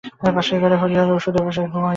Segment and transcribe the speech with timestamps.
[0.35, 1.79] পাশের ঘরে হরিহর ঔষধের বশে ঘুমাইতেছে।